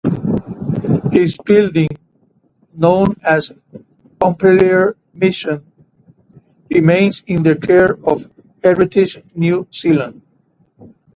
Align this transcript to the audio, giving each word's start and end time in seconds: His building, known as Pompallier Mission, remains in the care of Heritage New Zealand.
His 1.11 1.37
building, 1.45 1.89
known 2.73 3.17
as 3.23 3.51
Pompallier 4.19 4.95
Mission, 5.13 5.71
remains 6.71 7.23
in 7.27 7.43
the 7.43 7.55
care 7.55 7.99
of 8.03 8.25
Heritage 8.63 9.21
New 9.35 9.67
Zealand. 9.71 10.23